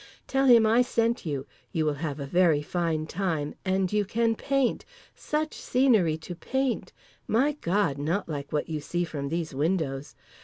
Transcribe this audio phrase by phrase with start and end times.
[0.25, 1.45] Tell him I sent you.
[1.71, 6.91] You will have a very fine time, and you can paint: such scenery to paint!
[7.27, 10.15] My God—not like what you see from these windows.